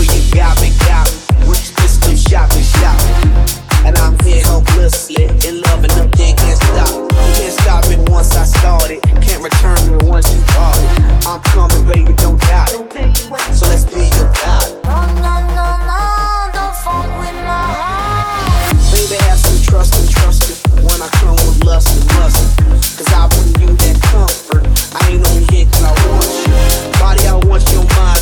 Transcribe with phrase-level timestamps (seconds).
[0.00, 1.12] you got me, got
[2.32, 3.84] shopping, shopping.
[3.84, 6.88] And I'm here hopelessly in love, and nothing can stop.
[7.36, 9.00] Can't stop once I.
[9.20, 10.40] Can't return once you
[10.80, 11.26] it.
[11.28, 13.16] I'm coming, baby, don't doubt it.
[13.52, 14.80] So let's be about it.
[14.84, 16.00] No, no, no, no,
[16.56, 16.74] don't
[17.20, 18.76] with my heart.
[18.96, 20.66] Baby, have some trust and trust.
[20.80, 22.08] When I come with lust and.
[22.96, 24.64] Cause I bring you that comfort.
[24.96, 26.52] I ain't on here cause I want you.
[26.98, 28.21] Body, I want your mind.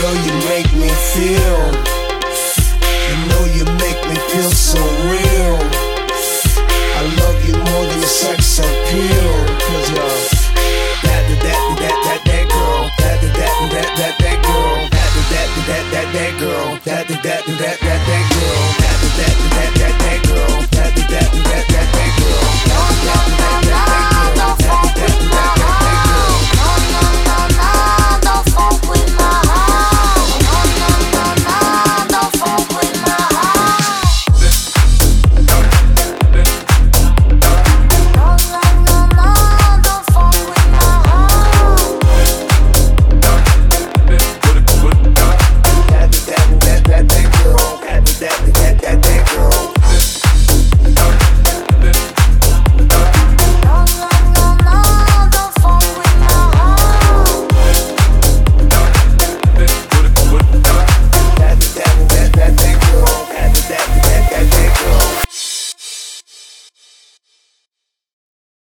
[0.00, 1.97] girl, you make me feel.